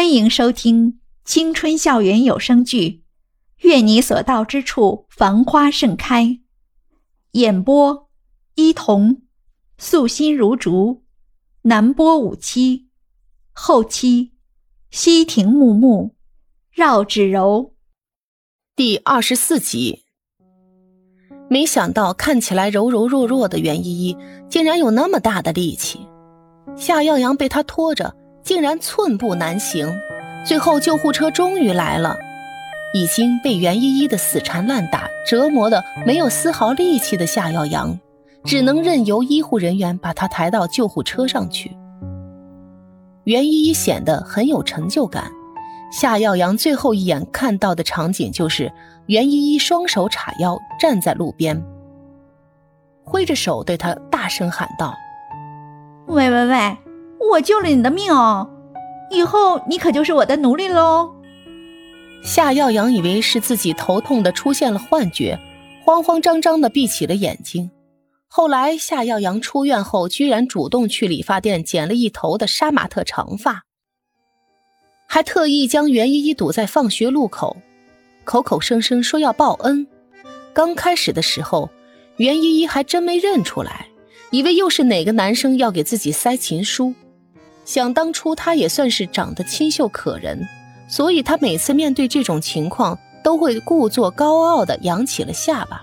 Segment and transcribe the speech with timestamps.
[0.00, 2.88] 欢迎收听青春校园有声剧
[3.58, 6.24] 《愿你所到之处繁花盛开》，
[7.32, 8.08] 演播：
[8.54, 9.20] 伊童，
[9.76, 11.02] 素心如竹，
[11.64, 12.88] 南波五七，
[13.52, 14.32] 后期：
[14.90, 16.14] 西亭木木，
[16.72, 17.74] 绕指柔。
[18.74, 20.06] 第二十四集。
[21.50, 24.16] 没想到看起来柔柔弱弱的袁依依，
[24.48, 26.00] 竟然有那么大的力气。
[26.74, 28.16] 夏耀阳被她拖着。
[28.50, 29.96] 竟然寸步难行，
[30.44, 32.16] 最后救护车终于来了。
[32.92, 37.96] 已经被袁依依的死缠烂打折磨的没有丝毫力气的夏耀阳，
[38.42, 41.76] 只能任由医护人员把他抬到救护车上去。
[43.22, 45.30] 袁依依显得很有成就感。
[45.92, 48.72] 夏耀阳最后一眼看到的场景就是
[49.06, 51.62] 袁依依双手叉腰站在路边，
[53.04, 54.96] 挥着手对他大声喊道
[56.08, 56.76] ：“喂喂喂！”
[57.20, 58.48] 我救了你的命哦，
[59.10, 61.14] 以后你可就是我的奴隶喽。
[62.24, 65.38] 夏耀阳以为是自己头痛的出现了幻觉，
[65.84, 67.70] 慌慌张张的闭起了眼睛。
[68.26, 73.64] 后来夏耀阳出院后，居然主动去理发店剪了一头的杀马特长发，
[75.06, 77.56] 还特意将袁依依堵在放学路口，
[78.24, 79.86] 口口声声说要报恩。
[80.52, 81.70] 刚开始的时候，
[82.16, 83.88] 袁依依还真没认出来，
[84.30, 86.94] 以为又是哪个男生要给自己塞情书。
[87.70, 90.44] 想当初，她也算是长得清秀可人，
[90.88, 95.80] 所以她每次面对这种情况，都会故作高傲的扬起了下巴。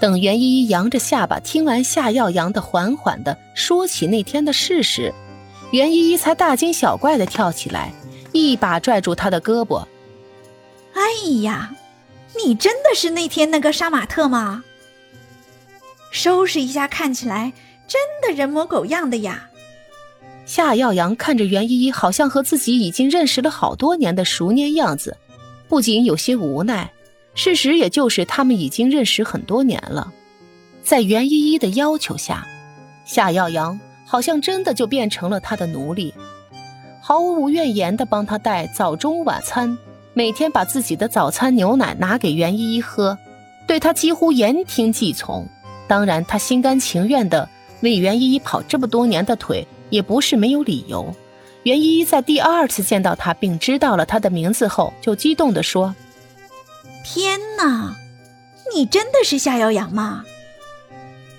[0.00, 5.14] 等袁依依扬着下巴听完夏耀阳的缓缓的说起那天的事时，
[5.70, 7.92] 袁依依才大惊小怪的跳起来，
[8.32, 9.86] 一把拽住他的胳膊
[10.92, 11.76] ：“哎呀，
[12.36, 14.64] 你真的是那天那个杀马特吗？
[16.10, 17.52] 收拾一下，看起来
[17.86, 19.50] 真的人模狗样的呀！”
[20.46, 25.16] 夏耀阳看着袁依依，好像和自己已经认识了好多年的熟年样子，
[25.68, 26.90] 不仅有些无奈。
[27.34, 30.12] 事实也就是他们已经认识很多年了。
[30.82, 32.46] 在袁依依的要求下，
[33.04, 36.14] 夏耀阳好像真的就变成了他的奴隶，
[37.02, 39.76] 毫无怨言地帮他带早中晚餐，
[40.14, 43.18] 每天把自己的早餐牛奶拿给袁依依喝，
[43.66, 45.46] 对他几乎言听计从。
[45.88, 47.48] 当然，他心甘情愿地
[47.80, 49.66] 为袁依依跑这么多年的腿。
[49.90, 51.14] 也不是没有理由。
[51.64, 55.94] 袁依依在第二次见到他，并知道了他的名字后，就激动地说
[57.04, 57.96] ：“天哪，
[58.72, 60.24] 你真的是夏耀阳吗？”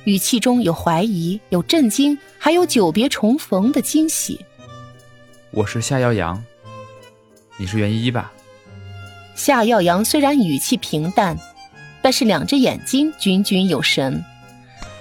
[0.04, 4.46] 语气中有怀疑，有震惊，还有久别重逢的惊喜。
[5.52, 6.44] 我是夏耀阳，
[7.58, 8.32] 你是袁依依吧？
[9.36, 11.38] 夏耀阳虽然语气平淡，
[12.02, 14.24] 但是两只眼睛炯炯有神。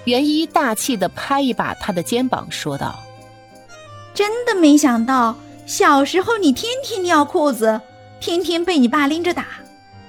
[0.05, 2.97] 袁依依大气地拍一把他的肩膀，说道。
[4.17, 5.35] 真的没想到，
[5.67, 7.79] 小时候你天天尿裤子，
[8.19, 9.45] 天天被你爸拎着打，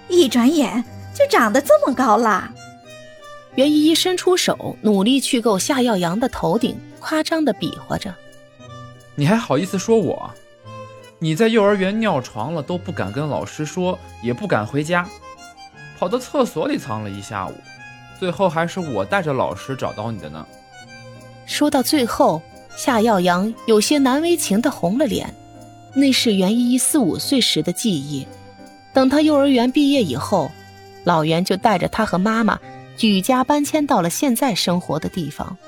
[0.08, 0.82] 一转眼
[1.14, 2.50] 就长得这么高了。
[3.54, 8.14] 袁依依伸出手，努力去够夏耀阳的头顶，夸张的比划着
[9.14, 10.32] ：“你还好意思说我？
[11.18, 15.06] 你在幼儿园尿床了都不敢跟老师说，也不敢回家，
[15.98, 17.52] 跑到厕所里藏了一下午，
[18.18, 20.46] 最后还是我带着老师找到你的呢。”
[21.44, 22.40] 说到最后。
[22.78, 25.34] 夏耀阳有些难为情的红了脸，
[25.96, 28.24] 那是袁依依四五岁时的记忆。
[28.94, 30.48] 等他幼儿园毕业以后，
[31.02, 32.56] 老袁就带着他和妈妈
[32.96, 35.58] 举家搬迁到了现在生活的地方。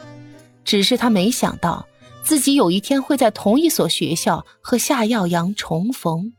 [0.65, 1.85] 只是他没想到，
[2.23, 6.33] 自己有一天会在同一所学校和夏耀阳重逢。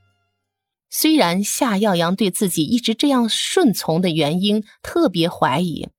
[0.89, 5.89] 虽然夏耀阳对自己一直这样顺从的原因特别怀疑。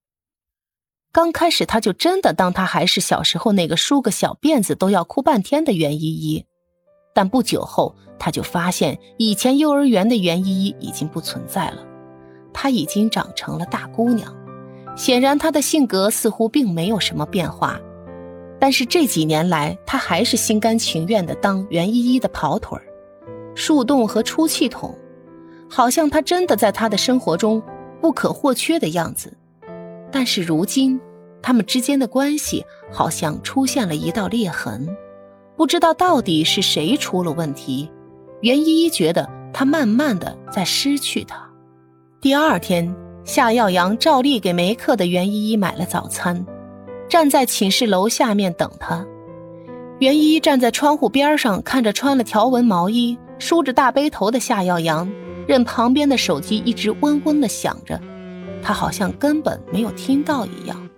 [1.12, 6.46] 刚开始，他就真的当他还是小时候那个梳个小辫子都要哭半天的袁依依，
[7.12, 11.84] 但不久后，他就发现以前幼儿园的袁依依已经不存在了，
[12.54, 14.34] 她已经长成了大姑娘。
[14.96, 17.78] 显然，她的性格似乎并没有什么变化，
[18.58, 22.78] 但是这几年来，她还是心甘情愿的当袁依依的跑腿
[23.54, 24.96] 树洞和出气筒，
[25.68, 27.62] 好像她真的在她的生活中
[28.00, 29.36] 不可或缺的样子。
[30.12, 31.00] 但是如今，
[31.40, 34.86] 他们之间的关系好像出现了一道裂痕，
[35.56, 37.90] 不知道到底是谁出了问题。
[38.42, 41.48] 袁依依觉得他慢慢的在失去他。
[42.20, 42.94] 第二天，
[43.24, 46.44] 夏耀阳照例给没课的袁依依买了早餐，
[47.08, 49.04] 站在寝室楼下面等他。
[49.98, 55.10] 袁依依站在窗户边上，看着穿了条纹毛衣、梳着大背头的夏耀阳，
[55.46, 58.00] 任旁边的手机一直嗡嗡的响着。
[58.62, 60.91] 他好像根本没有听到一样。